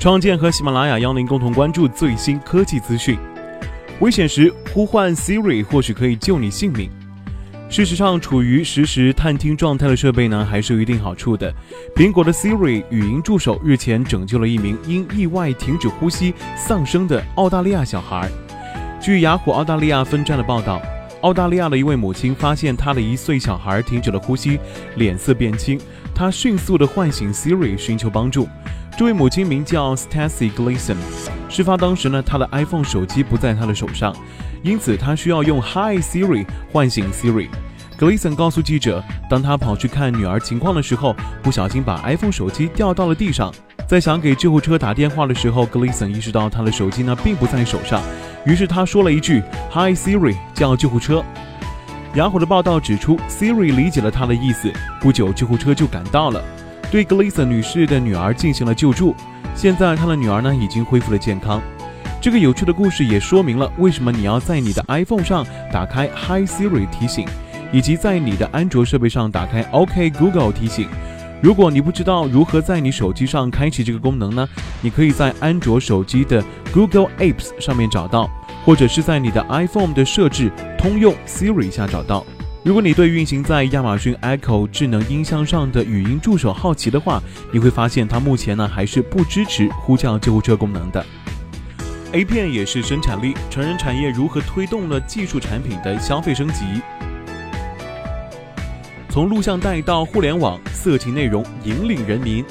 [0.00, 3.18] 创建和喜马拉雅邀您共同关注最新科技资讯。
[4.00, 6.88] 危险时呼唤 Siri 或许可以救你性命。
[7.68, 11.54] 事实上，处于实时探听状态的设备呢，还是有一定好处的。
[11.94, 18.26] 苹果的 Siri 语音助手日前拯救了一名因意外停止呼吸丧生的澳大利亚小孩。
[19.02, 20.80] 据雅虎澳大利亚分站的报道，
[21.20, 24.58] 澳大利亚的一位母亲发现她的一岁小孩停止了呼吸，
[24.96, 25.78] 脸色变青，
[26.20, 28.46] 她迅速地唤醒 Siri 寻求帮助。
[28.94, 30.94] 这位母亲名叫 Stacy Gleason。
[31.48, 34.14] 事发当时呢，她的 iPhone 手机不在她的手上。
[34.62, 37.48] 因此，她需要用 Hi Siri 唤醒 Siri。
[37.98, 43.50] Gleason 告诉记者，当他跑去看女儿情况的时候，不小心把 iPhone 手机掉到了地上。
[43.88, 48.02] 在想给救护车打电话的时候，Gleason 意识到他的手机呢并不在手上，
[48.44, 51.24] 于是他说了一句 Hi Siri，叫救护车。
[52.14, 56.42] 雅虎的报道指出，Siri 理解了他的意思，不久救护车就赶到了，
[56.90, 59.14] 对 Gleason 女士的女儿进行了救助。
[59.54, 61.62] 现在，她的女儿呢已经恢复了健康。
[62.20, 67.28] 这个有趣的故事也说明了为什么你要在你的 iPhone 上打开 Hi Siri 提醒，
[67.70, 70.88] 以及在你的安卓设备上打开 OK Google 提醒。
[71.40, 74.46] 如果你不知道如何在你手机上开启这个功能呢？
[74.82, 78.28] 你可以在安卓手机的 Google Apps 上面找到，
[78.64, 80.50] 或者是在你的 iPhone 的设置
[80.80, 82.24] 通用 Siri 下找到。
[82.62, 87.22] 如果你对运行在亚马逊 Echo 智能音箱上的语音助手好奇的话，
[87.52, 91.04] 你会发现它目前呢还是不支持呼叫救护车功能的。
[92.12, 96.64] A 片也是生产力，成人产业如何推动了技术产品的消费升级？
[99.10, 102.42] 从录像带到互联网，色情内容引领人民。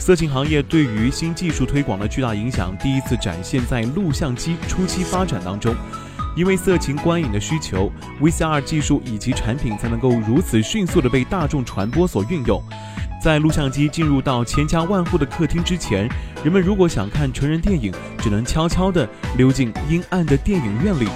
[0.00, 5.72] 色情行业对于新技术推广的巨大影响，第一次展现在录像机初期发展当中。
[6.36, 12.62] 因为色情观影的需求，VCR 技术以及产品才能够如此迅速的被大众传播所运用。
[13.20, 16.06] 在录像机进入到千家万户的客厅之前，
[16.44, 19.08] 人们如果想看成人电影，只能悄悄地
[19.38, 21.08] 溜进阴暗的电影院里。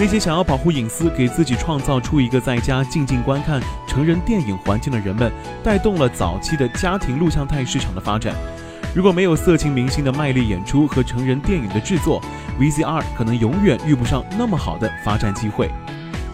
[0.00, 5.30] 那些想要保护隐私，给自己创造出一个在家静静观看成人电影环境的人们，
[5.62, 8.34] 带动了早期的家庭录像带市场的发展。
[8.94, 12.22] 如果没有色情明星的卖力演出和成人电影的制作
[12.58, 15.70] ，VCR 可能永远遇不上那么好的发展机会。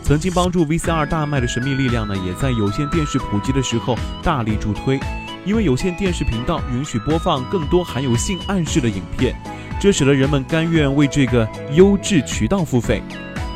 [0.03, 4.98] 曾经帮助 VCR 大卖的神秘力量呢，也在有线电视普及的时候大力助推。
[5.44, 9.34] 因为有线电视频道允许播放更多含有性暗示的影片，
[9.78, 13.03] 这使得人们甘愿为这个优质渠道付费，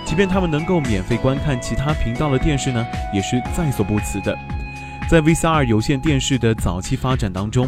[0.04, 2.84] 即便他们能够免费观看其他频道的电视呢，
[3.15, 4.36] 也是在所不辞的。
[5.09, 7.66] 在 VCR 有线电视的早期发展当中，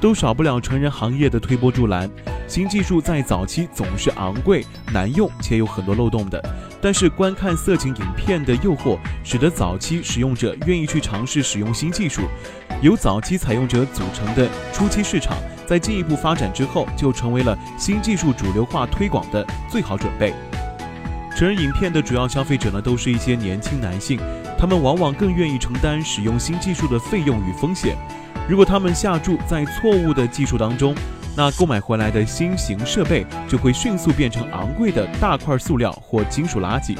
[0.00, 2.10] 都少不了成人行业的推波助澜。
[2.46, 6.42] 新技术在早期总是昂贵、难用且有很多漏洞的，
[6.80, 12.22] 但是观看色情影片的诱惑，使得早期使用者愿意去尝试使用新技术。
[12.82, 20.34] 由早期采用者组成的初期市场，在进一步发展之后，就成为了新技术主流化推广的最好准备。
[21.34, 24.20] 成人影片的主要消费者呢，都是一些年轻男性，
[24.58, 27.96] 他们往往更愿意承担使用新技术的费用与风险。
[28.46, 30.94] 如果他们下注在错误的技术当中，
[31.36, 36.96] 那购买回来的新型设备就会迅速变成昂贵的大块塑料或金属垃圾。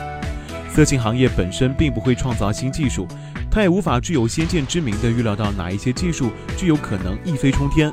[0.70, 3.06] 色情行业本身并不会创造新技术，
[3.50, 7.92] 它也无法具有先见之明地预料到哪一些技术具有可能一飞冲天。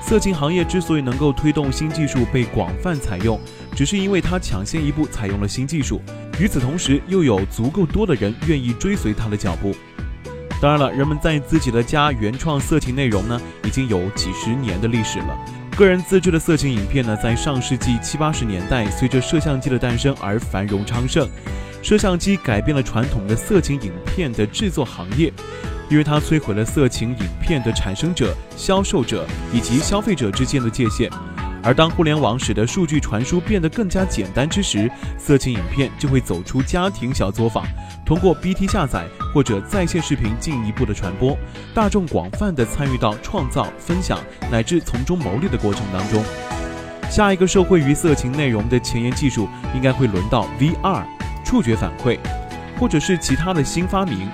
[0.00, 3.38] 色情行业之所以能够推动新技术被广泛采用，
[3.74, 6.00] 只是因为它抢先一步采用了新技术，
[6.38, 9.74] 与此同时又有足够多的人愿意追随它的脚步。
[10.60, 15.38] 当然了，人们在自己的家原创色情内容呢，已经有几十年的历史了。
[15.76, 21.28] 个人自制的色情影片呢，在上世纪七八十年代，随着摄像机的诞生而繁荣昌盛。
[21.82, 25.30] 摄像机改变了传统的色情影片的制作行业，
[25.90, 31.10] 因为它摧毁了色情影片的产生者、销售者以及消费者之间的界限。
[31.64, 37.64] 而当互联网使得数据传输变得更加简单之时，色情影片就会走出家庭小作坊，
[38.04, 41.36] 通过 BT 下载或者在线视频进一步的传播，
[41.74, 44.18] 大众广泛的参与到创造、分享
[44.50, 46.22] 乃至从中牟利的过程当中。
[47.10, 51.02] 下一个受惠于色情内容的前沿技术，应该会轮到 VR
[51.44, 52.18] 触觉反馈，
[52.78, 54.28] 或者是其他的新发明。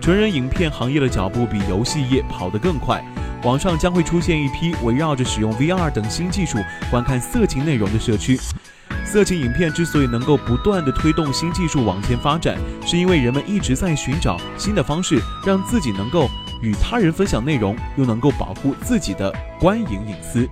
[0.00, 3.04] 成人影片行业的脚步比游戏业跑得更快。
[3.44, 6.58] 网上将会出现一批围绕着使用 VR 等新技术
[6.90, 8.38] 观看色情内容的社区。
[9.04, 12.56] 色情影片之所以能够不断的推动新技术往前发展，
[12.86, 16.28] 是因为人们一直在寻找新的方式，让自己能够
[16.62, 20.48] 与他人分享内容，又能够保护自己的观影隐私。